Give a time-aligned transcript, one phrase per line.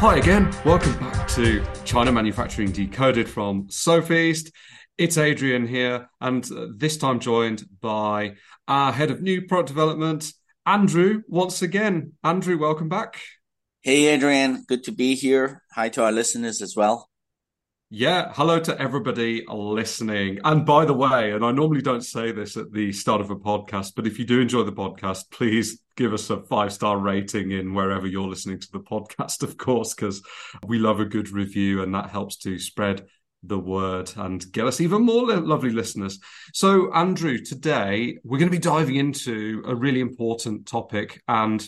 [0.00, 0.50] Hi again.
[0.64, 4.50] Welcome back to China Manufacturing Decoded from Sofeast.
[4.96, 8.36] It's Adrian here, and uh, this time joined by
[8.66, 10.32] our head of new product development,
[10.64, 12.14] Andrew, once again.
[12.24, 13.20] Andrew, welcome back.
[13.82, 14.64] Hey, Adrian.
[14.66, 15.62] Good to be here.
[15.74, 17.10] Hi to our listeners as well.
[17.90, 20.38] Yeah, hello to everybody listening.
[20.44, 23.36] And by the way, and I normally don't say this at the start of a
[23.36, 27.50] podcast, but if you do enjoy the podcast, please give us a five star rating
[27.50, 30.22] in wherever you're listening to the podcast, of course, because
[30.66, 33.06] we love a good review and that helps to spread
[33.42, 36.18] the word and get us even more lovely listeners.
[36.54, 41.66] So, Andrew, today we're going to be diving into a really important topic, and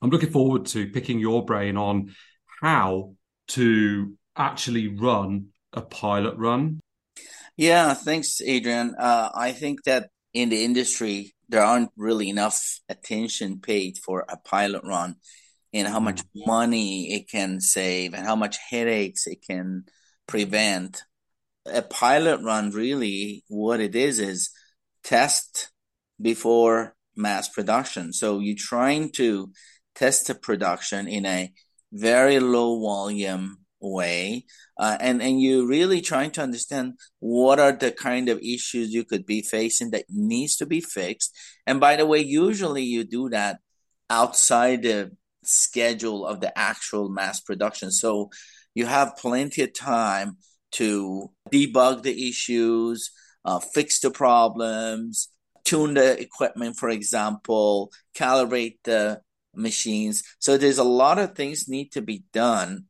[0.00, 2.14] I'm looking forward to picking your brain on
[2.62, 3.14] how
[3.48, 6.78] to actually run a pilot run?
[7.56, 8.94] Yeah, thanks, Adrian.
[8.96, 14.36] Uh, I think that in the industry, there aren't really enough attention paid for a
[14.36, 15.16] pilot run
[15.72, 16.46] and how much mm.
[16.46, 19.84] money it can save and how much headaches it can
[20.26, 21.02] prevent.
[21.66, 24.50] A pilot run, really, what it is, is
[25.04, 25.70] test
[26.20, 28.12] before mass production.
[28.12, 29.52] So you're trying to
[29.94, 31.52] test the production in a
[31.92, 34.44] very low volume way
[34.78, 39.04] uh, and and you're really trying to understand what are the kind of issues you
[39.04, 41.36] could be facing that needs to be fixed.
[41.66, 43.58] And by the way usually you do that
[44.10, 45.12] outside the
[45.44, 47.90] schedule of the actual mass production.
[47.90, 48.30] So
[48.74, 50.38] you have plenty of time
[50.72, 53.10] to debug the issues
[53.44, 55.28] uh, fix the problems
[55.64, 59.20] tune the equipment for example calibrate the
[59.54, 60.22] machines.
[60.38, 62.84] So there's a lot of things need to be done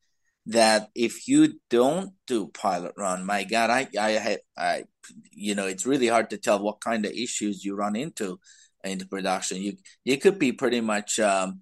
[0.49, 4.85] that if you don't do pilot run, my God, I, I, I,
[5.31, 8.41] you know, it's really hard to tell what kind of issues you run into
[8.83, 9.61] into production.
[9.61, 11.61] You, you could be pretty much um,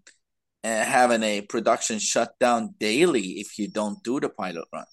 [0.62, 4.84] eh, having a production shutdown daily if you don't do the pilot run.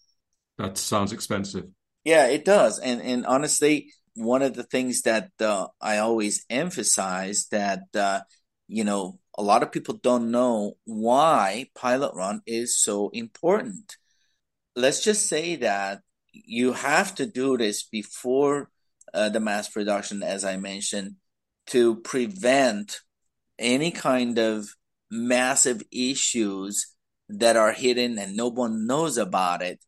[0.57, 1.65] That sounds expensive.
[2.03, 2.79] Yeah, it does.
[2.79, 8.21] And and honestly, one of the things that uh, I always emphasize that uh,
[8.67, 13.97] you know a lot of people don't know why pilot run is so important.
[14.75, 16.01] Let's just say that
[16.31, 18.69] you have to do this before
[19.13, 21.15] uh, the mass production, as I mentioned,
[21.67, 22.99] to prevent
[23.59, 24.67] any kind of
[25.11, 26.87] massive issues
[27.29, 29.79] that are hidden and no one knows about it,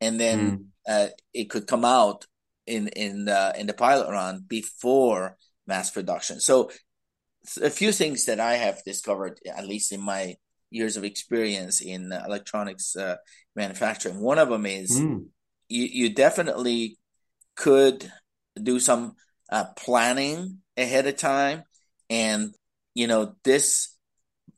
[0.00, 0.64] and then mm.
[0.88, 2.26] uh, it could come out
[2.66, 5.36] in in the in the pilot run before
[5.66, 6.40] mass production.
[6.40, 6.70] So
[7.60, 10.36] a few things that I have discovered, at least in my
[10.70, 13.16] years of experience in electronics uh,
[13.54, 14.20] manufacturing.
[14.20, 15.26] One of them is mm.
[15.68, 16.98] you, you definitely
[17.56, 18.10] could
[18.60, 19.14] do some
[19.50, 21.64] uh, planning ahead of time.
[22.08, 22.54] And,
[22.94, 23.94] you know, this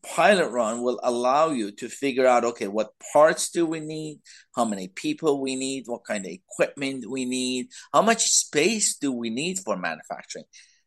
[0.04, 4.20] pilot run will allow you to figure out okay, what parts do we need?
[4.54, 5.84] How many people we need?
[5.86, 7.68] What kind of equipment we need?
[7.92, 10.44] How much space do we need for manufacturing?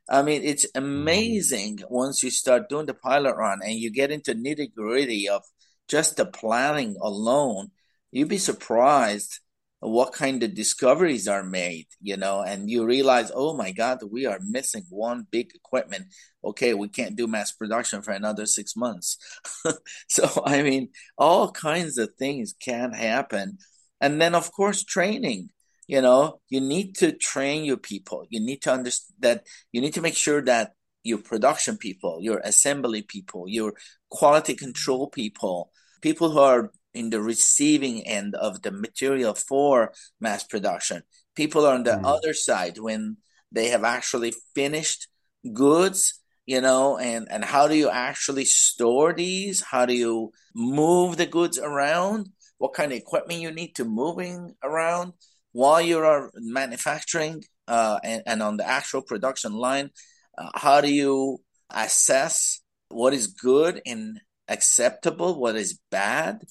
[0.09, 0.83] I mean, it's mm-hmm.
[0.83, 5.43] amazing once you start doing the pilot run and you get into nitty gritty of
[5.87, 7.71] just the planning alone.
[8.11, 9.39] You'd be surprised
[9.79, 14.25] what kind of discoveries are made, you know, and you realize, oh my God, we
[14.25, 16.07] are missing one big equipment.
[16.43, 19.17] Okay, we can't do mass production for another six months.
[20.07, 23.59] so, I mean, all kinds of things can happen.
[24.01, 25.49] And then, of course, training
[25.87, 28.25] you know you need to train your people.
[28.29, 32.39] You need to understand that you need to make sure that your production people your
[32.43, 33.73] assembly people your
[34.09, 35.71] quality control people
[36.01, 41.03] people who are in the receiving end of the material for mass production
[41.35, 42.01] people on the mm.
[42.03, 43.15] other side when
[43.51, 45.07] they have actually finished
[45.53, 49.61] goods you know and and how do you actually store these?
[49.61, 52.29] How do you move the goods around?
[52.57, 55.13] What kind of equipment you need to moving around
[55.51, 59.89] while you are manufacturing uh, and, and on the actual production line,
[60.37, 66.43] uh, how do you assess what is good and acceptable, what is bad,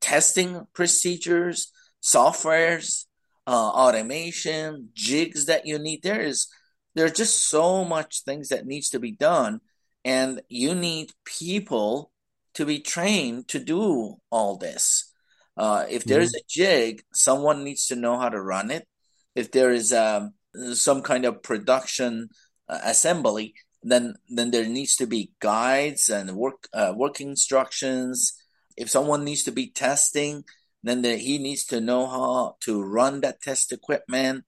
[0.00, 3.06] testing procedures, softwares,
[3.46, 6.02] uh, automation, jigs that you need.
[6.02, 6.48] There is
[6.94, 9.60] there's just so much things that needs to be done,
[10.04, 12.10] and you need people
[12.54, 15.12] to be trained to do all this.
[15.56, 16.44] Uh, if there is mm-hmm.
[16.44, 18.86] a jig, someone needs to know how to run it.
[19.34, 20.34] If there is um,
[20.74, 22.28] some kind of production
[22.68, 28.32] uh, assembly, then then there needs to be guides and work uh, work instructions.
[28.76, 30.44] If someone needs to be testing,
[30.82, 34.44] then the, he needs to know how to run that test equipment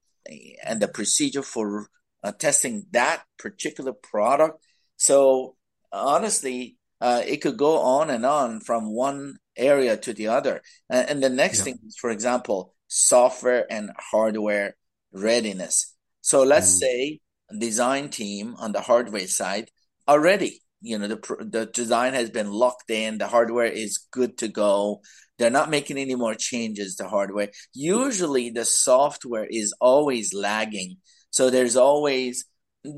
[0.65, 1.89] and the procedure for
[2.23, 4.63] uh, testing that particular product.
[4.97, 5.57] So
[5.93, 10.62] honestly, uh, it could go on and on from one area to the other.
[10.89, 11.65] And, and the next yeah.
[11.65, 14.77] thing is, for example, software and hardware
[15.12, 15.95] readiness.
[16.21, 16.79] So let's mm.
[16.79, 17.21] say
[17.59, 19.71] design team on the hardware side
[20.06, 24.49] already, you know, the the design has been locked in, the hardware is good to
[24.49, 25.03] go.
[25.39, 27.50] They're not making any more changes to hardware.
[27.73, 30.97] Usually the software is always lagging.
[31.31, 32.45] So there's always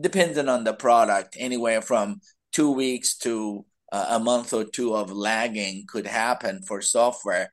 [0.00, 2.20] depending on the product, anywhere from
[2.52, 7.52] two weeks to uh, a month or two of lagging could happen for software.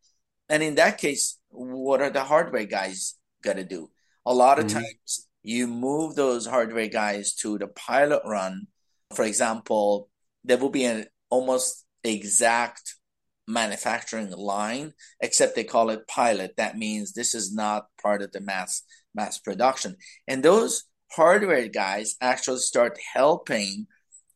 [0.49, 3.89] And in that case, what are the hardware guys going to do?
[4.25, 4.79] A lot of mm-hmm.
[4.79, 8.67] times you move those hardware guys to the pilot run.
[9.13, 10.09] For example,
[10.43, 12.95] there will be an almost exact
[13.47, 16.55] manufacturing line, except they call it pilot.
[16.57, 18.83] That means this is not part of the mass
[19.15, 19.95] mass production.
[20.27, 23.87] And those hardware guys actually start helping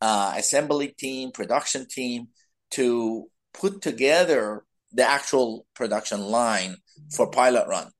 [0.01, 2.27] uh, assembly team, production team
[2.71, 6.75] to put together the actual production line
[7.15, 7.91] for pilot run.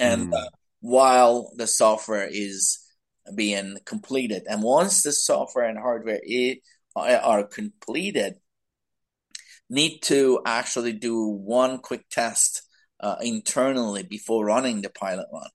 [0.00, 0.36] And mm.
[0.36, 0.48] uh,
[0.80, 2.78] while the software is
[3.34, 6.56] being completed, and once the software and hardware is,
[6.96, 8.34] are completed,
[9.70, 12.62] need to actually do one quick test
[13.00, 15.48] uh, internally before running the pilot run.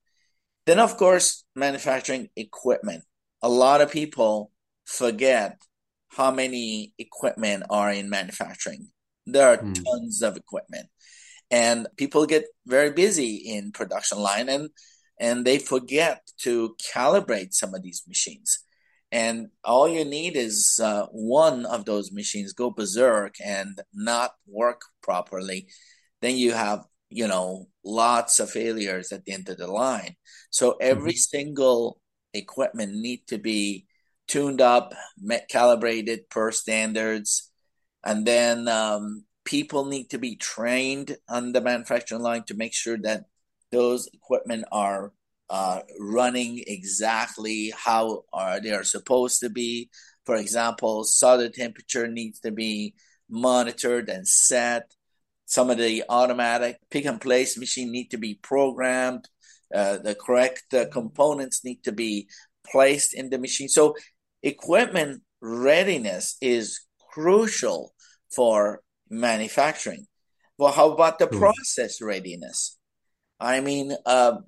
[0.66, 3.04] Then, of course, manufacturing equipment.
[3.42, 4.50] A lot of people
[4.88, 5.60] forget
[6.08, 8.88] how many equipment are in manufacturing.
[9.26, 9.74] There are mm.
[9.84, 10.86] tons of equipment,
[11.50, 14.70] and people get very busy in production line, and
[15.20, 18.60] and they forget to calibrate some of these machines.
[19.10, 24.82] And all you need is uh, one of those machines go berserk and not work
[25.02, 25.68] properly.
[26.20, 30.14] Then you have you know lots of failures at the end of the line
[30.50, 31.38] so every mm-hmm.
[31.38, 32.00] single
[32.34, 33.86] equipment need to be
[34.28, 34.94] tuned up
[35.50, 37.50] calibrated per standards
[38.04, 42.98] and then um, people need to be trained on the manufacturing line to make sure
[42.98, 43.24] that
[43.72, 45.12] those equipment are
[45.50, 49.88] uh, running exactly how are they are supposed to be
[50.26, 52.94] for example solder temperature needs to be
[53.30, 54.92] monitored and set
[55.48, 59.26] some of the automatic pick and place machine need to be programmed.
[59.74, 62.28] Uh, the correct uh, components need to be
[62.70, 63.68] placed in the machine.
[63.68, 63.96] So
[64.42, 66.80] equipment readiness is
[67.12, 67.92] crucial
[68.34, 70.06] for manufacturing.
[70.58, 71.38] Well, how about the hmm.
[71.38, 72.76] process readiness?
[73.40, 74.38] I mean, uh,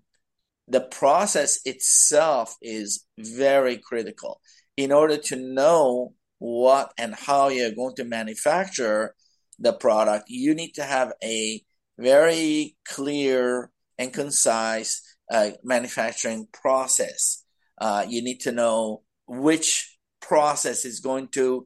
[0.66, 4.40] the process itself is very critical.
[4.76, 9.14] In order to know what and how you're going to manufacture
[9.58, 11.62] the product, you need to have a
[11.98, 17.44] very clear and concise uh, manufacturing process.
[17.78, 21.64] Uh, you need to know which process is going to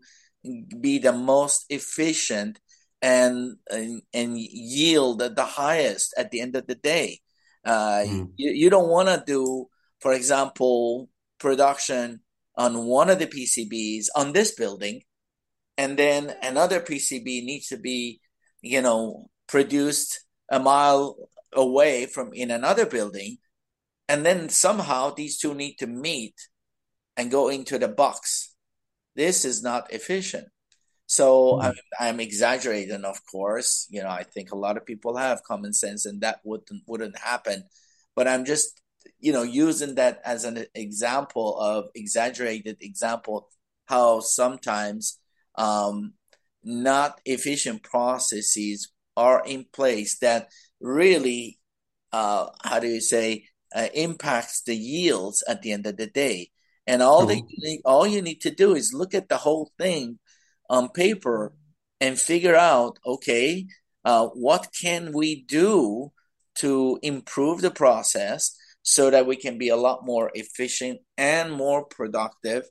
[0.80, 2.60] be the most efficient
[3.00, 7.20] and and, and yield the highest at the end of the day.
[7.64, 8.30] Uh, mm.
[8.36, 9.66] you, you don't want to do,
[10.00, 11.08] for example,
[11.38, 12.20] production
[12.56, 15.02] on one of the PCBs on this building
[15.76, 18.20] and then another PCB needs to be,
[18.62, 21.16] you know, produced a mile
[21.52, 23.38] away from in another building,
[24.08, 26.34] and then somehow these two need to meet
[27.16, 28.54] and go into the box.
[29.16, 30.48] This is not efficient.
[31.06, 31.66] So mm-hmm.
[31.66, 33.86] I'm, I'm, exaggerating, of course.
[33.90, 37.18] You know, I think a lot of people have common sense, and that wouldn't wouldn't
[37.18, 37.64] happen.
[38.16, 38.80] But I'm just,
[39.20, 43.48] you know, using that as an example of exaggerated example
[43.86, 45.18] how sometimes
[45.56, 46.14] um,
[46.62, 50.48] not efficient processes are in place that
[50.80, 51.58] really,
[52.12, 56.50] uh, how do you say, uh, impacts the yields at the end of the day.
[56.86, 57.46] And all mm-hmm.
[57.58, 60.18] need, all you need to do is look at the whole thing
[60.68, 61.54] on paper
[62.00, 63.66] and figure out, okay,
[64.04, 66.12] uh, what can we do
[66.56, 71.84] to improve the process so that we can be a lot more efficient and more
[71.86, 72.64] productive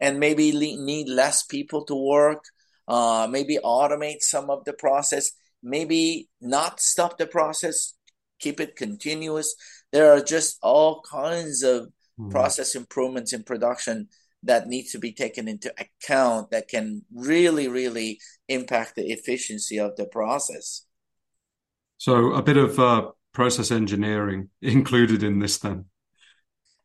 [0.00, 2.44] and maybe need less people to work,
[2.88, 5.30] uh, maybe automate some of the process,
[5.62, 7.94] maybe not stop the process,
[8.40, 9.54] keep it continuous.
[9.92, 12.30] There are just all kinds of mm-hmm.
[12.30, 14.08] process improvements in production
[14.44, 19.96] that needs to be taken into account that can really, really impact the efficiency of
[19.96, 20.84] the process.
[21.98, 25.86] So, a bit of uh, process engineering included in this, then.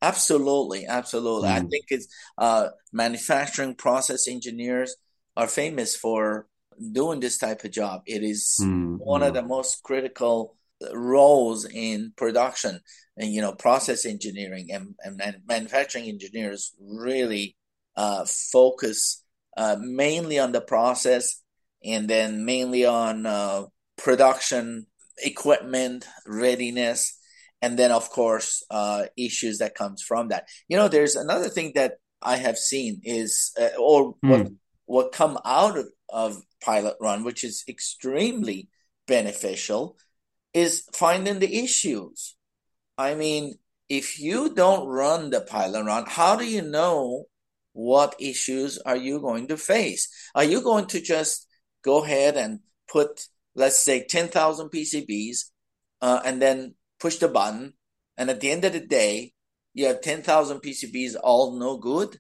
[0.02, 1.50] Absolutely, absolutely.
[1.50, 1.52] Mm.
[1.52, 1.68] I hmm.
[1.70, 2.08] think it's
[2.38, 4.96] uh, manufacturing process engineers
[5.36, 6.48] are famous for
[6.92, 8.02] doing this type of job.
[8.06, 8.98] It is mm.
[9.00, 9.36] one of hmm.
[9.36, 10.57] the most critical
[10.94, 12.82] roles in production,
[13.18, 17.56] and you know, process engineering and, and man- manufacturing engineers really
[17.96, 19.24] uh, focus
[19.58, 21.42] uh, mainly on the process
[21.84, 23.64] and then mainly on uh,
[23.98, 24.86] production
[25.18, 27.18] equipment readiness
[27.62, 31.72] and then of course uh, issues that comes from that you know there's another thing
[31.74, 34.30] that i have seen is uh, or hmm.
[34.30, 34.48] what,
[34.86, 38.70] what come out of, of pilot run which is extremely
[39.08, 39.98] beneficial
[40.64, 42.36] is finding the issues
[42.98, 43.54] i mean
[43.90, 47.26] if you don't run the pilot run how do you know
[47.74, 51.48] what issues are you going to face are you going to just
[51.84, 55.50] go ahead and put let's say 10,000 PCBs
[56.02, 57.74] uh, and then push the button.
[58.16, 59.34] And at the end of the day,
[59.74, 62.18] you have 10,000 PCBs all no good.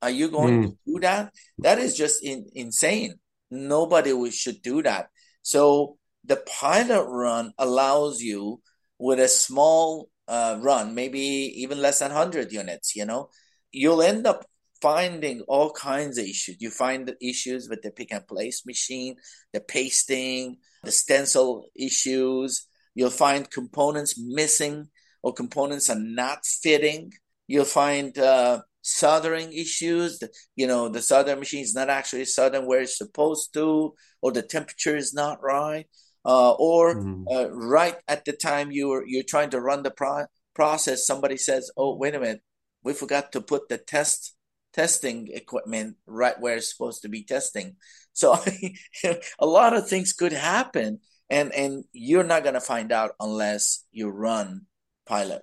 [0.00, 0.66] Are you going mm.
[0.70, 1.32] to do that?
[1.58, 3.14] That is just in, insane.
[3.50, 5.08] Nobody should do that.
[5.42, 8.60] So the pilot run allows you
[8.98, 13.30] with a small uh, run, maybe even less than 100 units, you know,
[13.72, 14.44] you'll end up
[14.82, 16.56] finding all kinds of issues.
[16.60, 19.16] You find the issues with the pick and place machine,
[19.52, 22.66] the pasting, the stencil issues.
[22.94, 24.88] You'll find components missing
[25.22, 27.12] or components are not fitting.
[27.46, 30.22] You'll find uh, soldering issues.
[30.54, 34.42] You know, the soldering machine is not actually soldering where it's supposed to, or the
[34.42, 35.86] temperature is not right,
[36.26, 37.24] uh, or mm-hmm.
[37.30, 41.70] uh, right at the time you're you're trying to run the pro- process, somebody says,
[41.76, 42.42] "Oh, wait a minute,
[42.82, 44.36] we forgot to put the test
[44.76, 47.76] testing equipment right where it's supposed to be testing.
[48.12, 48.36] So
[49.38, 54.10] a lot of things could happen, and and you're not gonna find out unless you
[54.10, 54.66] run
[55.06, 55.42] pilot.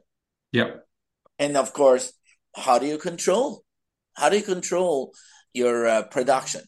[0.52, 0.86] Yeah.
[1.40, 2.13] And of course,
[2.56, 3.63] how do you control?
[4.13, 5.13] How do you control
[5.54, 6.62] your uh, production?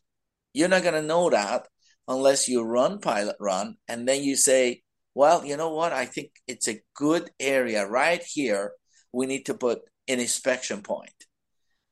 [0.54, 1.68] You're not gonna know that
[2.08, 4.84] unless you run pilot run, and then you say,
[5.14, 5.94] well, you know what?
[5.94, 8.74] I think it's a good area right here.
[9.12, 11.14] We need to put an inspection point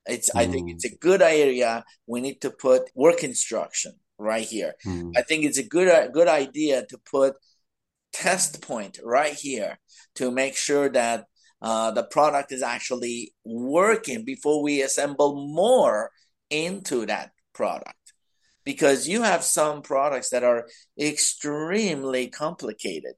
[0.06, 0.40] it's mm.
[0.40, 1.00] I think it's a mm.
[1.00, 1.84] good area.
[2.08, 4.74] We need to put work instruction right here.
[4.86, 5.14] Mm.
[5.16, 7.36] I think it's a good uh, good idea to put
[8.12, 9.80] test point right here
[10.16, 11.26] to make sure that
[11.62, 16.12] uh, the product is actually working before we assemble more
[16.50, 17.96] into that product.
[18.66, 20.68] Because you have some products that are
[21.00, 23.14] extremely complicated,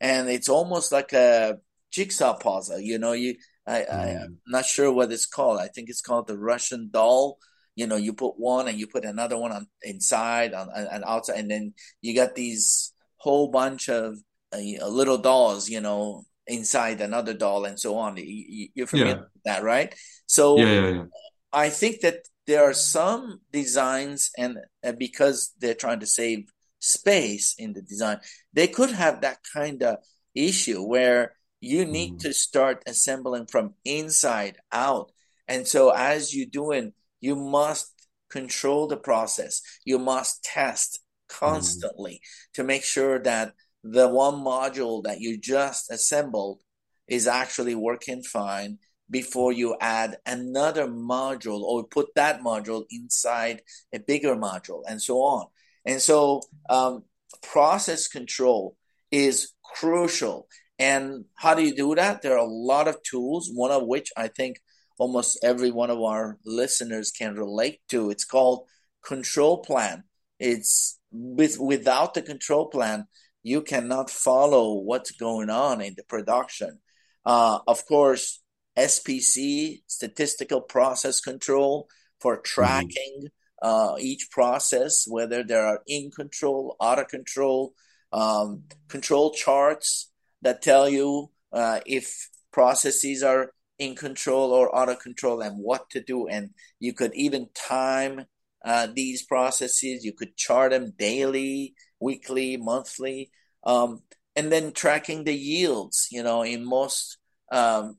[0.00, 1.58] and it's almost like a
[1.90, 2.78] jigsaw puzzle.
[2.78, 4.36] You know, you I, I am mm.
[4.46, 5.60] not sure what it's called.
[5.60, 7.38] I think it's called the Russian doll.
[7.76, 11.38] You know, you put one and you put another one on inside on and outside,
[11.38, 14.18] and then you got these whole bunch of
[14.52, 15.68] uh, little dolls.
[15.68, 18.16] You know, inside another doll and so on.
[18.16, 19.20] You, you're familiar yeah.
[19.20, 19.94] with that, right?
[20.26, 21.04] So yeah, yeah, yeah.
[21.52, 27.54] I think that there are some designs, and uh, because they're trying to save space
[27.58, 28.20] in the design,
[28.52, 29.98] they could have that kind of
[30.34, 32.18] issue where you need mm.
[32.20, 35.12] to start assembling from inside out.
[35.46, 37.92] And so as you're doing, you must
[38.30, 39.60] control the process.
[39.84, 42.52] You must test constantly mm.
[42.54, 43.52] to make sure that
[43.82, 46.62] the one module that you just assembled
[47.08, 48.78] is actually working fine
[49.10, 53.62] before you add another module or put that module inside
[53.92, 55.46] a bigger module and so on.
[55.84, 57.04] And so um,
[57.42, 58.76] process control
[59.10, 60.46] is crucial.
[60.78, 62.22] And how do you do that?
[62.22, 64.60] There are a lot of tools, one of which I think
[64.98, 68.10] almost every one of our listeners can relate to.
[68.10, 68.66] It's called
[69.04, 70.04] control plan.
[70.38, 73.06] It's with without the control plan,
[73.42, 76.78] you cannot follow what's going on in the production.
[77.24, 78.39] Uh, of course,
[78.80, 81.88] SPC, statistical process control,
[82.20, 82.44] for mm-hmm.
[82.44, 83.66] tracking mm-hmm.
[83.66, 87.74] uh, each process, whether there are in control, out of control,
[88.12, 90.10] um, control charts
[90.42, 95.88] that tell you uh, if processes are in control or out of control and what
[95.90, 96.28] to do.
[96.28, 98.26] And you could even time
[98.64, 100.04] uh, these processes.
[100.04, 103.30] You could chart them daily, weekly, monthly,
[103.64, 104.02] um,
[104.36, 106.08] and then tracking the yields.
[106.10, 107.16] You know, in most
[107.50, 107.96] um,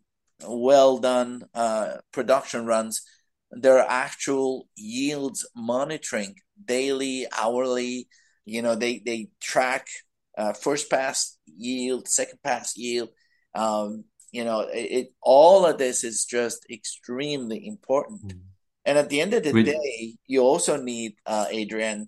[0.48, 3.02] well done uh, production runs,
[3.52, 8.08] there are actual yields monitoring daily, hourly.
[8.46, 9.88] You know, they they track
[10.38, 13.10] uh, first pass yield, second pass yield.
[13.54, 18.34] Um, you know, it, it, all of this is just extremely important.
[18.34, 18.40] Mm.
[18.86, 22.08] And at the end of the we, day, you also need, uh, Adrian,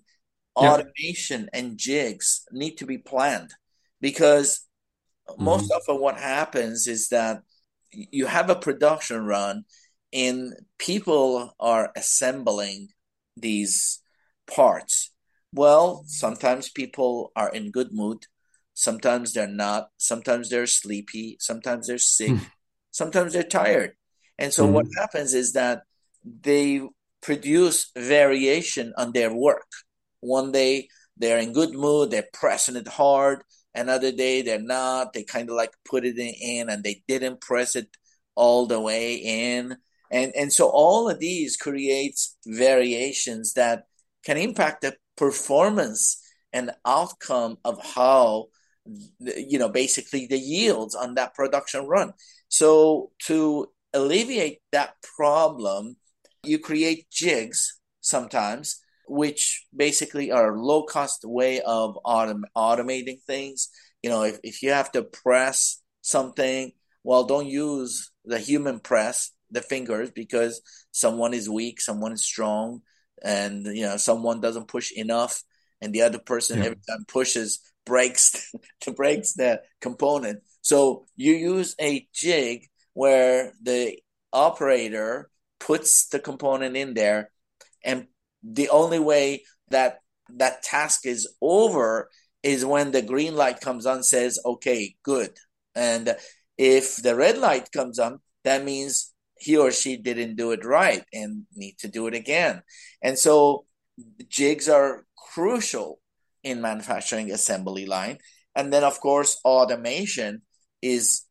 [0.56, 1.60] automation yeah.
[1.60, 3.52] and jigs need to be planned
[4.00, 4.66] because
[5.28, 5.44] mm-hmm.
[5.44, 7.42] most often what happens is that
[7.94, 9.64] you have a production run
[10.12, 12.88] and people are assembling
[13.36, 14.00] these
[14.46, 15.10] parts
[15.54, 18.26] well, sometimes people are in good mood.
[18.74, 19.90] Sometimes they're not.
[19.98, 21.36] Sometimes they're sleepy.
[21.38, 22.30] Sometimes they're sick.
[22.30, 22.44] Hmm.
[22.90, 23.92] sometimes they're tired.
[24.36, 25.82] And so mm what happens is that
[26.24, 26.82] they
[27.22, 29.70] produce variation on their work.
[30.20, 33.42] One day they're in good mood, they're pressing it hard.
[33.74, 35.12] Another day they're not.
[35.12, 37.88] They kind of like put it in and they didn't press it
[38.34, 39.76] all the way in.
[40.10, 43.86] And and so all of these creates variations that
[44.24, 46.20] can impact the performance
[46.52, 48.46] and outcome of how
[49.18, 52.12] you know basically the yields on that production run.
[52.48, 55.96] So to alleviate that problem,
[56.44, 63.68] you create jigs sometimes, which basically are low cost way of autom- automating things.
[64.02, 69.30] You know, if, if you have to press something, well, don't use the human press,
[69.50, 72.82] the fingers, because someone is weak, someone is strong,
[73.22, 75.42] and you know, someone doesn't push enough,
[75.80, 76.66] and the other person yeah.
[76.66, 78.52] every time pushes breaks
[78.84, 80.42] the breaks the component.
[80.62, 83.98] So you use a jig where the
[84.32, 85.30] operator
[85.60, 87.30] puts the component in there
[87.84, 88.06] and
[88.44, 89.98] the only way that
[90.28, 92.10] that task is over
[92.42, 95.30] is when the green light comes on says okay good
[95.74, 96.16] and
[96.56, 101.04] if the red light comes on that means he or she didn't do it right
[101.12, 102.62] and need to do it again
[103.02, 103.64] and so
[104.28, 105.98] jigs are crucial
[106.42, 108.18] in manufacturing assembly line
[108.54, 110.42] and then of course automation
[110.82, 111.24] is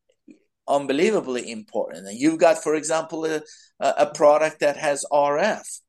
[0.68, 2.08] unbelievably important.
[2.08, 3.42] And you've got, for example, a,
[3.80, 5.80] a product that has RF.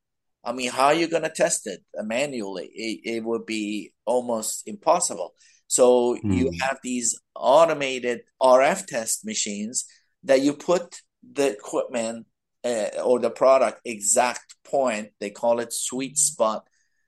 [0.45, 2.71] I mean, how are you going to test it manually?
[2.75, 5.35] It, it, would be almost impossible.
[5.67, 6.37] So mm.
[6.37, 9.87] you have these automated RF test machines
[10.25, 12.27] that you put the equipment
[12.63, 15.11] uh, or the product exact point.
[15.21, 16.67] They call it sweet spot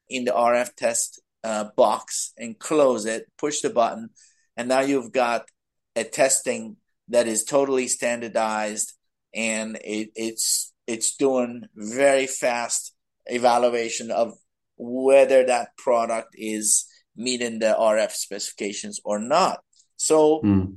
[0.08, 4.10] in the RF test uh, box and close it, push the button,
[4.56, 5.46] and now you've got
[5.94, 6.76] a testing
[7.08, 8.94] that is totally standardized
[9.34, 12.95] and it, it's it's doing very fast
[13.26, 14.34] evaluation of
[14.76, 19.60] whether that product is meeting the RF specifications or not.
[19.96, 20.76] So, mm.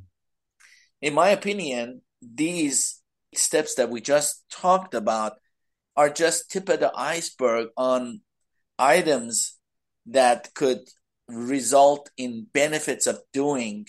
[1.01, 3.01] in my opinion, these
[3.35, 5.33] steps that we just talked about
[5.95, 8.21] are just tip of the iceberg on
[8.77, 9.57] items
[10.07, 10.79] that could
[11.27, 13.85] result in benefits of doing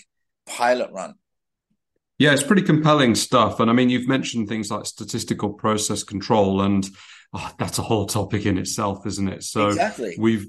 [0.47, 1.15] pilot run.
[2.21, 3.61] Yeah, it's pretty compelling stuff.
[3.61, 6.87] And I mean, you've mentioned things like statistical process control, and
[7.33, 9.43] oh, that's a whole topic in itself, isn't it?
[9.43, 10.17] So exactly.
[10.19, 10.47] we've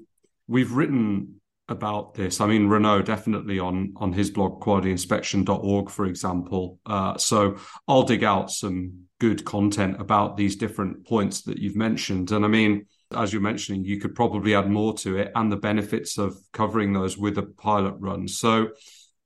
[0.49, 2.41] we've written about this.
[2.41, 6.77] I mean, Renaud definitely on on his blog qualityinspection.org, for example.
[6.85, 7.55] Uh, so
[7.87, 12.31] I'll dig out some good content about these different points that you've mentioned.
[12.31, 15.55] And I mean, as you're mentioning, you could probably add more to it and the
[15.55, 18.27] benefits of covering those with a pilot run.
[18.27, 18.71] So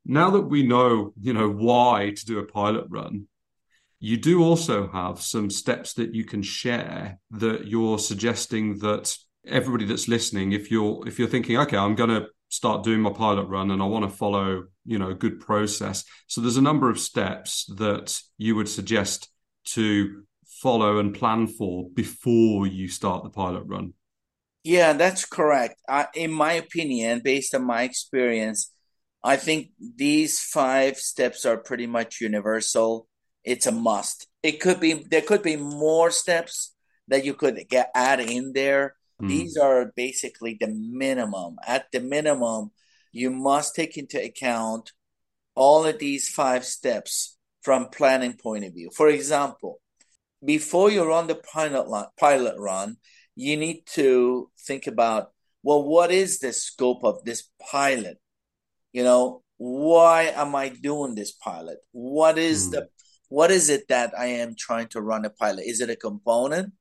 [0.06, 3.28] now that we know, you know, why to do a pilot run,
[4.00, 9.16] you do also have some steps that you can share that you're suggesting that
[9.48, 13.12] everybody that's listening, if you're if you're thinking, okay, I'm going to start doing my
[13.12, 16.06] pilot run and I want to follow, you know, a good process.
[16.28, 19.30] So there's a number of steps that you would suggest
[19.66, 23.94] to follow and plan for before you start the pilot run.
[24.64, 25.76] Yeah, that's correct.
[25.88, 28.72] Uh, in my opinion, based on my experience,
[29.26, 33.08] I think these five steps are pretty much universal.
[33.44, 34.28] It's a must.
[34.44, 36.76] It could be there could be more steps
[37.08, 38.96] that you could get add in there.
[39.20, 39.30] Mm.
[39.30, 41.56] These are basically the minimum.
[41.66, 42.70] At the minimum,
[43.12, 44.92] you must take into account
[45.56, 48.92] all of these five steps from planning point of view.
[48.96, 49.80] For example,
[50.44, 52.98] before you run the pilot pilot run,
[53.36, 55.32] you need to think about
[55.64, 58.20] well, what is the scope of this pilot?
[58.96, 61.80] You know why am i doing this pilot?
[61.92, 62.72] What is mm.
[62.72, 62.90] the
[63.28, 65.66] what is it that i am trying to run a pilot?
[65.66, 66.72] Is it a component?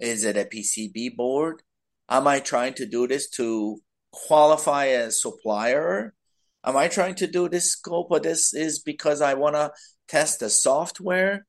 [0.00, 1.62] Is it a pcb board?
[2.08, 3.80] Am i trying to do this to
[4.12, 6.14] qualify as supplier?
[6.64, 9.70] Am i trying to do this scope of this is because i want to
[10.08, 11.46] test the software?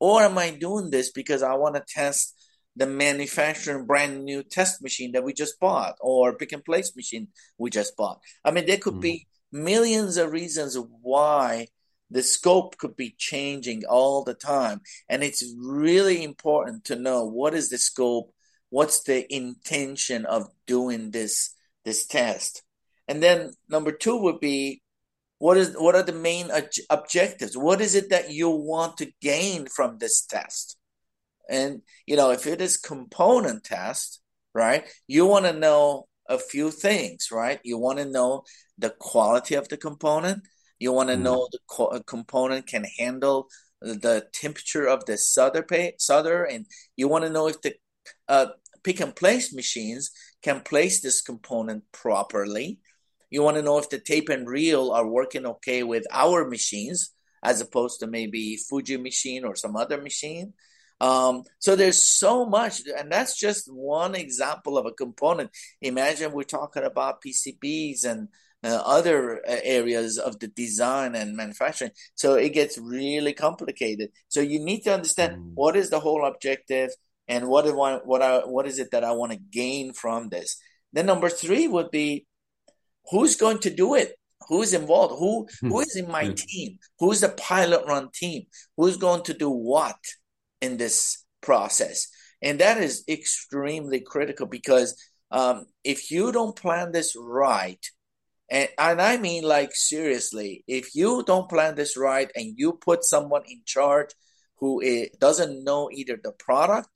[0.00, 2.38] Or am i doing this because i want to test
[2.74, 7.28] the manufacturing brand new test machine that we just bought or pick and place machine
[7.58, 8.18] we just bought?
[8.46, 9.08] I mean there could mm.
[9.10, 11.68] be millions of reasons why
[12.10, 14.80] the scope could be changing all the time.
[15.08, 18.32] And it's really important to know what is the scope
[18.72, 22.62] what's the intention of doing this this test.
[23.06, 24.80] And then number two would be
[25.38, 26.50] what is what are the main
[26.88, 27.56] objectives?
[27.56, 30.78] What is it that you want to gain from this test?
[31.50, 34.20] And you know if it is component test
[34.54, 37.60] right you want to know a few things, right?
[37.62, 38.44] You want to know
[38.78, 40.42] the quality of the component.
[40.78, 41.22] You want to mm.
[41.22, 43.48] know the co- component can handle
[43.80, 46.66] the temperature of the solder, pay, solder and
[46.96, 47.74] you want to know if the
[48.28, 48.46] uh,
[48.82, 50.10] pick and place machines
[50.42, 52.80] can place this component properly.
[53.30, 57.10] You want to know if the tape and reel are working okay with our machines
[57.42, 60.52] as opposed to maybe Fuji machine or some other machine.
[61.02, 65.50] Um, so there's so much, and that's just one example of a component.
[65.80, 68.28] Imagine we're talking about PCBs and
[68.62, 71.90] uh, other uh, areas of the design and manufacturing.
[72.14, 74.10] So it gets really complicated.
[74.28, 75.50] So you need to understand mm.
[75.54, 76.90] what is the whole objective
[77.26, 80.28] and what do I, what I, what is it that I want to gain from
[80.28, 80.56] this.
[80.92, 82.26] Then number three would be
[83.10, 84.14] who's going to do it
[84.48, 85.68] who's involved who hmm.
[85.68, 88.44] who is in my team who's the pilot run team
[88.76, 89.96] who's going to do what
[90.62, 92.08] in this process
[92.40, 94.96] and that is extremely critical because
[95.30, 97.84] um, if you don't plan this right
[98.50, 103.04] and, and i mean like seriously if you don't plan this right and you put
[103.04, 104.10] someone in charge
[104.56, 106.88] who it, doesn't know either the product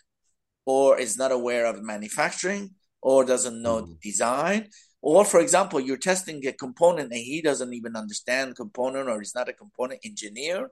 [0.64, 2.70] or is not aware of manufacturing
[3.02, 3.88] or doesn't know mm.
[3.88, 4.68] the design
[5.09, 9.37] or, for example, you're testing a component and he doesn't even understand component or he's
[9.37, 10.68] not a component engineer,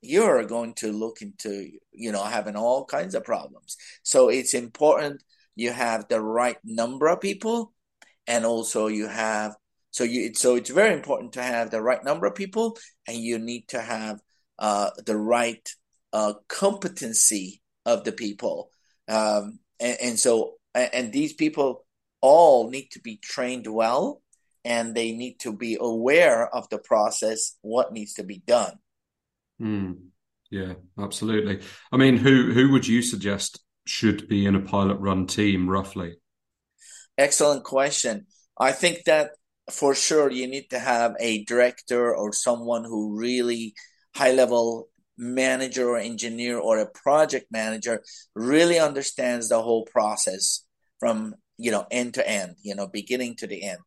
[0.00, 3.76] you're going to look into, you know, having all kinds of problems.
[4.02, 5.22] So it's important
[5.54, 7.72] you have the right number of people
[8.26, 9.54] and also you have
[9.90, 12.76] so you so it's very important to have the right number of people
[13.08, 14.20] and you need to have
[14.58, 15.66] uh, the right
[16.12, 18.70] uh, competency of the people
[19.08, 21.86] um, and, and so and these people
[22.20, 24.20] all need to be trained well
[24.66, 28.72] and they need to be aware of the process, what needs to be done.
[29.60, 29.96] Mm,
[30.50, 31.60] yeah, absolutely.
[31.92, 36.16] I mean, who who would you suggest should be in a pilot run team roughly?
[37.18, 38.26] Excellent question.
[38.58, 39.30] I think that
[39.70, 43.74] for sure you need to have a director or someone who really
[44.14, 44.88] high level
[45.18, 48.02] manager or engineer or a project manager
[48.34, 50.64] really understands the whole process
[51.00, 53.78] from you know, end to end, you know, beginning to the end.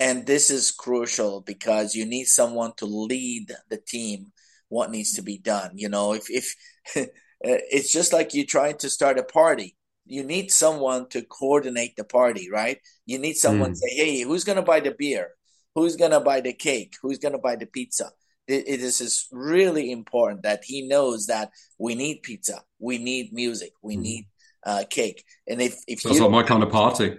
[0.00, 4.32] And this is crucial because you need someone to lead the team
[4.72, 5.72] what needs to be done.
[5.74, 6.56] You know, if if
[7.40, 12.04] it's just like you're trying to start a party, you need someone to coordinate the
[12.04, 12.78] party, right?
[13.04, 13.74] You need someone mm.
[13.74, 15.32] to say, "Hey, who's going to buy the beer?
[15.74, 16.94] Who's going to buy the cake?
[17.02, 18.10] Who's going to buy the pizza?"
[18.48, 23.72] It, it is really important that he knows that we need pizza, we need music,
[23.82, 24.00] we mm.
[24.00, 24.28] need
[24.64, 25.22] uh, cake.
[25.46, 27.18] And if if sounds like my kind of party.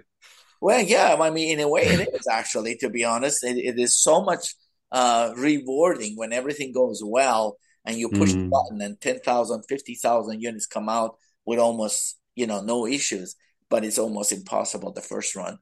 [0.60, 2.76] Well, yeah, I mean, in a way, it is actually.
[2.78, 4.54] To be honest, it, it is so much
[4.94, 8.44] uh, rewarding when everything goes well and you push mm.
[8.44, 13.34] the button and 10,000, 50,000 units come out with almost, you know, no issues,
[13.68, 15.58] but it's almost impossible the first run.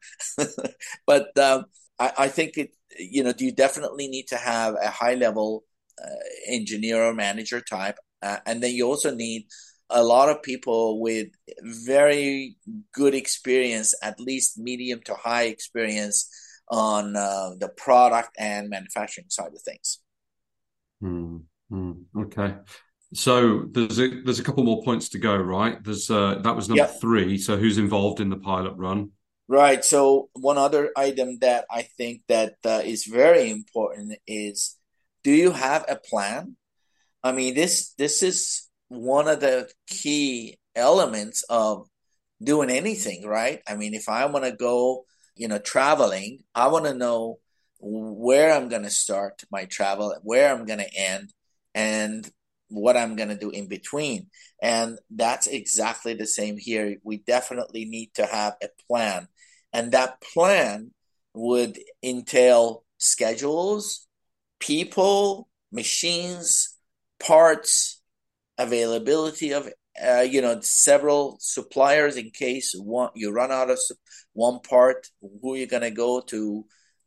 [1.07, 1.65] but um,
[1.99, 5.65] I, I, think it, you know, you definitely need to have a high level
[6.01, 6.09] uh,
[6.47, 7.97] engineer or manager type.
[8.21, 9.47] Uh, and then you also need
[9.89, 11.29] a lot of people with
[11.63, 12.57] very
[12.93, 16.29] good experience, at least medium to high experience
[16.73, 20.01] on uh, the product and manufacturing side of things.
[21.05, 22.55] Mm, mm, okay.
[23.15, 25.83] So there's a there's a couple more points to go, right?
[25.85, 27.01] There's uh, that was number yep.
[27.01, 27.37] three.
[27.37, 29.11] So who's involved in the pilot run?
[29.49, 29.85] Right.
[29.85, 34.79] So one other item that I think that uh, is very important is,
[35.23, 36.57] do you have a plan?
[37.23, 41.87] I mean this this is one of the key elements of
[42.43, 43.61] doing anything, right?
[43.69, 47.39] I mean, if I want to go, you know, traveling, I want to know
[47.81, 51.33] where I'm going to start my travel, where I'm going to end,
[51.75, 52.29] and
[52.69, 54.29] what I'm going to do in between.
[54.63, 56.97] And that's exactly the same here.
[57.03, 59.29] We definitely need to have a plan.
[59.73, 60.93] And that plan
[61.35, 64.07] would entail schedules,
[64.61, 66.77] people, machines,
[67.19, 68.01] parts,
[68.59, 69.69] availability of
[70.03, 73.79] uh, you know several suppliers in case one you run out of
[74.33, 76.65] one part who you're going to go to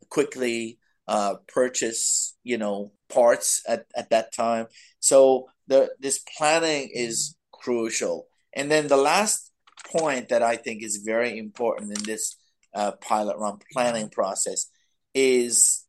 [0.09, 4.67] quickly uh, purchase you know parts at, at that time.
[4.99, 8.27] So the this planning is crucial.
[8.53, 9.51] And then the last
[9.91, 12.35] point that i think is very important in this
[12.73, 14.65] uh, pilot run planning process
[15.13, 15.85] is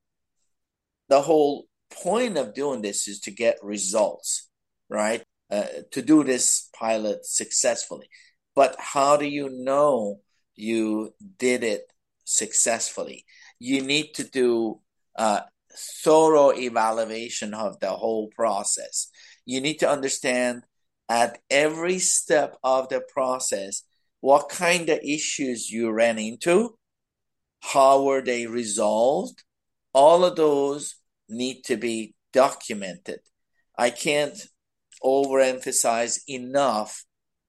[1.08, 1.66] the whole
[2.04, 4.46] point of doing this is to get results
[4.88, 5.22] right?
[5.50, 8.08] Uh, to do this pilot successfully.
[8.54, 10.20] But how do you know
[10.56, 11.92] you did it
[12.24, 13.24] successfully?
[13.58, 14.80] You need to do
[15.14, 15.44] a
[16.02, 19.08] thorough evaluation of the whole process.
[19.44, 20.64] You need to understand
[21.08, 23.82] at every step of the process
[24.20, 26.76] what kind of issues you ran into,
[27.60, 29.44] how were they resolved.
[29.92, 30.96] All of those
[31.28, 33.20] need to be documented.
[33.78, 34.38] I can't
[35.04, 37.04] overemphasize enough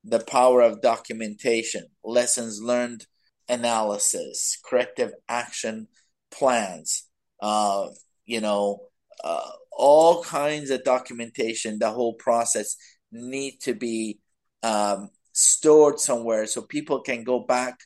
[0.07, 3.05] the power of documentation, lessons learned
[3.49, 5.87] analysis, corrective action
[6.31, 7.03] plans,
[7.41, 7.87] uh,
[8.25, 8.79] you know,
[9.23, 12.77] uh, all kinds of documentation, the whole process
[13.11, 14.19] need to be
[14.63, 17.77] um, stored somewhere so people can go back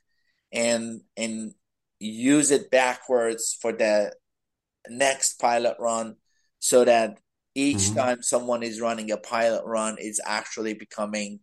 [0.54, 1.54] and and
[2.00, 4.14] use it backwards for the
[4.90, 6.16] next pilot run
[6.60, 7.20] so that
[7.54, 7.98] each mm-hmm.
[7.98, 11.40] time someone is running a pilot run it's actually becoming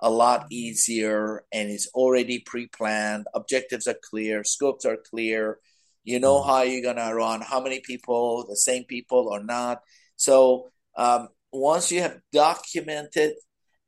[0.00, 5.58] a lot easier and it's already pre-planned objectives are clear scopes are clear
[6.04, 6.48] you know mm-hmm.
[6.48, 9.80] how you're gonna run how many people the same people or not
[10.16, 13.34] so um, once you have documented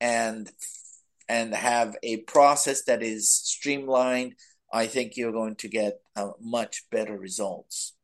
[0.00, 0.50] and
[1.28, 4.34] and have a process that is streamlined
[4.72, 7.94] i think you're going to get uh, much better results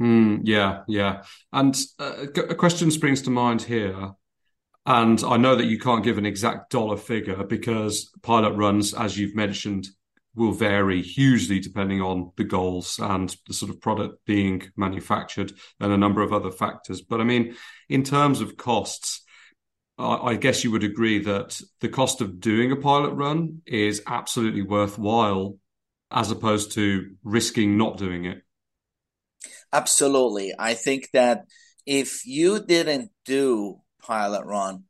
[0.00, 1.24] Mm, yeah, yeah.
[1.52, 4.12] And uh, a question springs to mind here.
[4.90, 9.16] And I know that you can't give an exact dollar figure because pilot runs, as
[9.16, 9.86] you've mentioned,
[10.34, 15.92] will vary hugely depending on the goals and the sort of product being manufactured and
[15.92, 17.02] a number of other factors.
[17.02, 17.54] But I mean,
[17.88, 19.22] in terms of costs,
[19.96, 24.62] I guess you would agree that the cost of doing a pilot run is absolutely
[24.62, 25.56] worthwhile
[26.10, 28.42] as opposed to risking not doing it.
[29.72, 30.52] Absolutely.
[30.58, 31.44] I think that
[31.86, 34.84] if you didn't do pilot run,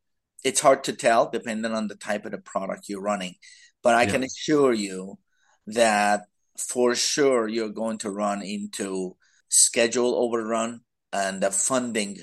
[0.44, 3.34] it's hard to tell depending on the type of the product you're running.
[3.82, 4.10] But I yeah.
[4.10, 5.18] can assure you
[5.66, 6.22] that
[6.58, 9.16] for sure you're going to run into
[9.48, 10.80] schedule overrun
[11.12, 12.18] and the funding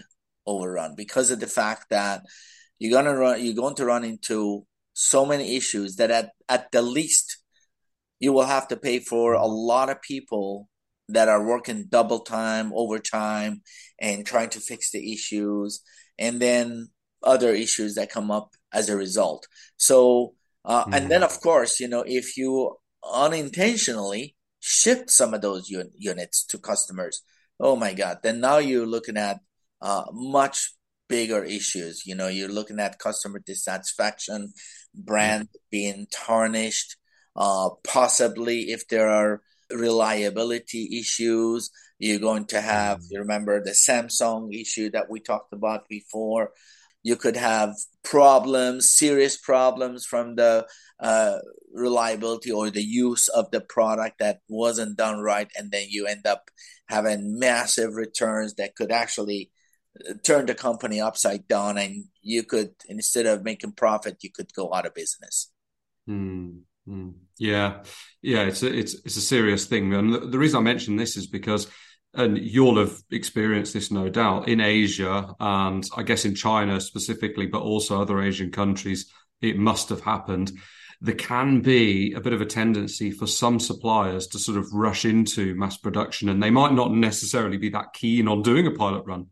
[0.45, 2.21] overrun because of the fact that
[2.79, 6.81] you're gonna run you're going to run into so many issues that at, at the
[6.81, 7.37] least
[8.19, 10.69] you will have to pay for a lot of people
[11.09, 13.61] that are working double time, overtime,
[13.99, 15.81] and trying to fix the issues,
[16.17, 16.89] and then
[17.23, 19.47] other issues that come up as a result.
[19.77, 20.33] So,
[20.65, 20.93] uh, mm-hmm.
[20.93, 22.75] and then of course, you know, if you
[23.13, 27.21] unintentionally shift some of those un- units to customers,
[27.59, 29.39] oh my God, then now you're looking at
[29.81, 30.73] uh, much
[31.07, 32.05] bigger issues.
[32.05, 34.53] You know, you're looking at customer dissatisfaction,
[34.93, 35.67] brand mm-hmm.
[35.71, 36.97] being tarnished,
[37.35, 41.69] uh, possibly if there are reliability issues.
[41.99, 43.07] You're going to have, mm-hmm.
[43.11, 46.51] you remember the Samsung issue that we talked about before.
[47.03, 50.67] You could have problems, serious problems from the
[50.99, 51.37] uh,
[51.73, 55.49] reliability or the use of the product that wasn't done right.
[55.55, 56.49] And then you end up
[56.87, 59.51] having massive returns that could actually
[60.09, 61.77] uh, turn the company upside down.
[61.77, 65.51] And you could, instead of making profit, you could go out of business.
[66.05, 66.59] Hmm.
[66.87, 67.83] Mm, yeah,
[68.27, 71.15] yeah, it's a, it's it's a serious thing, and the, the, reason I mention this
[71.15, 71.65] is because,
[72.13, 77.45] and you'll have experienced this, no doubt, in Asia and I guess in China specifically,
[77.45, 79.09] but also other Asian countries,
[79.41, 80.51] it must have happened.
[80.99, 85.05] There can be a bit of a tendency for some suppliers to sort of rush
[85.05, 89.05] into mass production, and they might not necessarily be that keen on doing a pilot
[89.05, 89.27] run.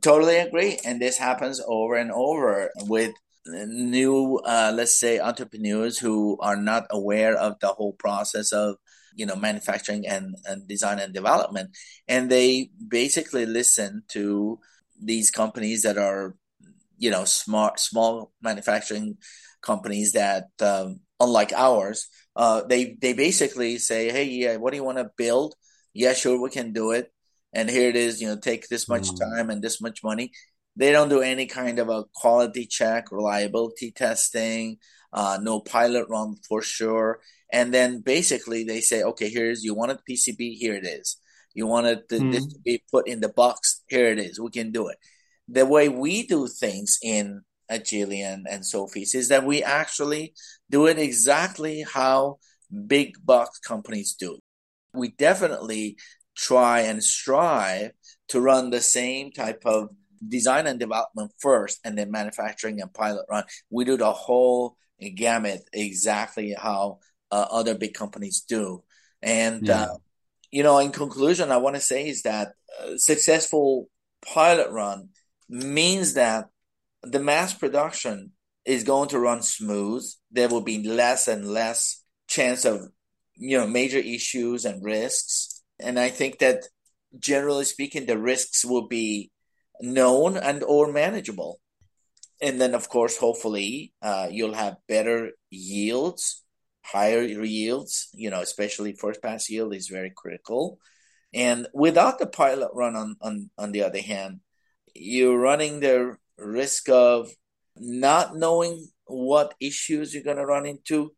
[0.00, 3.14] Totally agree, and this happens over and over with
[3.48, 8.76] new uh, let's say entrepreneurs who are not aware of the whole process of
[9.14, 11.76] you know manufacturing and, and design and development.
[12.06, 14.60] And they basically listen to
[15.00, 16.36] these companies that are
[16.96, 19.18] you know smart small manufacturing
[19.60, 24.84] companies that um, unlike ours uh, they they basically say hey yeah what do you
[24.84, 25.54] want to build?
[25.94, 27.12] Yeah sure we can do it.
[27.52, 29.18] And here it is you know take this much mm.
[29.18, 30.32] time and this much money
[30.78, 34.78] they don't do any kind of a quality check, reliability testing,
[35.12, 37.18] uh, no pilot run for sure.
[37.52, 41.16] And then basically they say, okay, here's you wanted PCB, here it is.
[41.52, 42.30] You wanted the, mm.
[42.32, 44.38] this to be put in the box, here it is.
[44.38, 44.98] We can do it.
[45.48, 50.32] The way we do things in Agilian and Sofeast is that we actually
[50.70, 52.38] do it exactly how
[52.86, 54.38] big box companies do.
[54.94, 55.96] We definitely
[56.36, 57.90] try and strive
[58.28, 59.88] to run the same type of
[60.26, 63.44] design and development first and then manufacturing and pilot run.
[63.70, 64.76] We do the whole
[65.14, 66.98] gamut exactly how
[67.30, 68.82] uh, other big companies do.
[69.22, 69.82] And, yeah.
[69.82, 69.96] uh,
[70.50, 72.52] you know, in conclusion, I want to say is that
[72.82, 73.88] uh, successful
[74.24, 75.10] pilot run
[75.48, 76.46] means that
[77.02, 78.32] the mass production
[78.64, 80.04] is going to run smooth.
[80.30, 82.88] There will be less and less chance of,
[83.34, 85.62] you know, major issues and risks.
[85.78, 86.64] And I think that
[87.18, 89.30] generally speaking, the risks will be
[89.80, 91.60] known and or manageable.
[92.40, 96.44] And then of course hopefully uh, you'll have better yields
[96.84, 100.78] higher yields you know especially first pass yield is very critical.
[101.34, 104.40] And without the pilot run on on, on the other hand
[104.94, 107.30] you're running the risk of
[107.76, 111.12] not knowing what issues you're going to run into,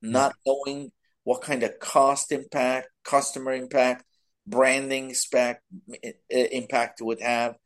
[0.00, 0.90] not knowing
[1.24, 4.04] what kind of cost impact, customer impact,
[4.46, 5.62] branding spec,
[6.30, 7.56] impact would have.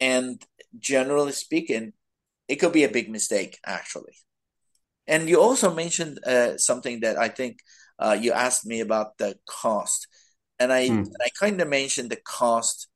[0.00, 0.42] And
[0.78, 1.92] generally speaking,
[2.48, 4.14] it could be a big mistake, actually.
[5.06, 7.58] And you also mentioned uh, something that I think
[7.98, 10.06] uh, you asked me about the cost.
[10.58, 11.06] And I, mm.
[11.20, 12.88] I kind of mentioned the cost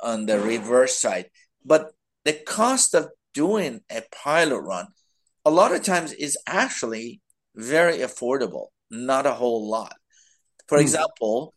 [0.00, 1.30] on the reverse side.
[1.64, 1.92] But
[2.24, 4.88] the cost of doing a pilot run,
[5.44, 7.20] a lot of times is actually
[7.54, 9.94] very affordable, not a whole lot.
[10.68, 10.82] For mm.
[10.82, 11.54] example,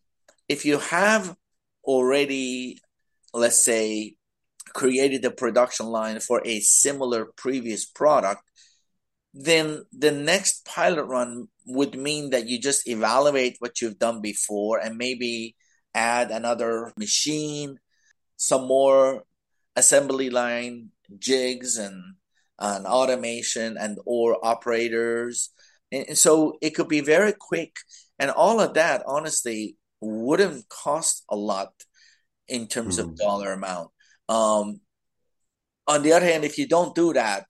[0.48, 1.36] if you have
[1.84, 2.80] already,
[3.34, 4.16] let's say,
[4.74, 8.42] created a production line for a similar previous product,
[9.34, 14.80] then the next pilot run would mean that you just evaluate what you've done before
[14.80, 15.56] and maybe
[15.94, 17.80] add another machine,
[18.38, 19.24] some more
[19.76, 22.16] assembly line jigs and,
[22.58, 25.52] and automation and or operators.
[25.92, 27.78] And so it could be very quick.
[28.18, 31.72] And all of that, honestly, wouldn't cost a lot
[32.48, 33.02] in terms mm.
[33.02, 33.16] of hmm.
[33.16, 33.92] dollar amount.
[34.30, 34.80] Um,
[35.88, 37.46] on the other hand, if you don't do that,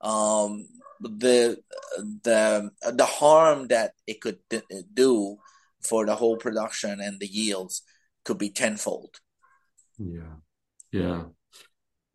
[0.00, 0.66] um,
[1.00, 1.56] the
[1.98, 4.38] the the harm that it could
[4.92, 5.36] do
[5.80, 7.82] for the whole production and the yields
[8.24, 9.20] could be tenfold.
[9.98, 10.34] Yeah,
[10.90, 11.22] yeah.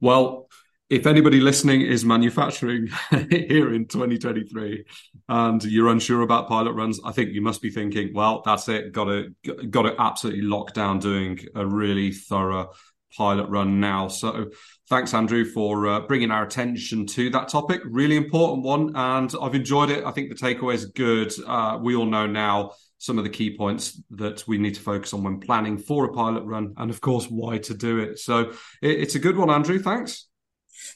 [0.02, 0.50] Well,
[0.90, 2.90] if anybody listening is manufacturing
[3.30, 4.86] here in 2023
[5.30, 8.92] and you're unsure about pilot runs, I think you must be thinking, well, that's it.
[8.92, 12.72] Got to got to absolutely lock down doing a really thorough
[13.16, 14.08] pilot run now.
[14.08, 14.50] So
[14.90, 17.82] thanks, Andrew, for uh, bringing our attention to that topic.
[17.86, 20.04] Really important one, and I've enjoyed it.
[20.04, 21.34] I think the takeaway is good.
[21.46, 25.14] Uh, we all know now some of the key points that we need to focus
[25.14, 28.20] on when planning for a pilot run, and of course, why to do it.
[28.20, 29.80] So it, it's a good one, Andrew.
[29.80, 30.28] Thanks.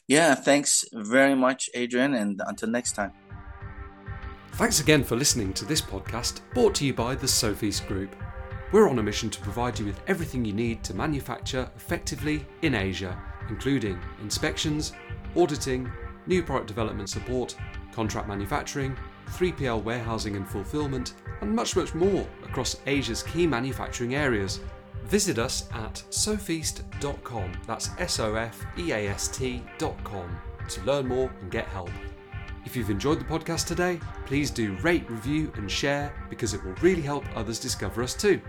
[0.06, 3.12] Yeah, thanks very much, Adrian, and until next time.
[4.52, 8.14] Thanks again for listening to this podcast brought to you by the Sofeast Group.
[8.74, 12.74] We're on a mission to provide you with everything you need to manufacture effectively in
[12.74, 13.16] Asia,
[13.48, 14.92] including inspections,
[15.36, 15.88] auditing,
[16.26, 17.54] new product development support,
[17.92, 18.96] contract manufacturing,
[19.28, 24.58] 3PL warehousing and fulfillment, and much, much more across Asia's key manufacturing areas.
[25.04, 30.36] Visit us at sofeast.com, that's S O F E A S T.com,
[30.68, 31.90] to learn more and get help.
[32.64, 36.74] If you've enjoyed the podcast today, please do rate, review, and share because it will
[36.80, 38.40] really help others discover us too.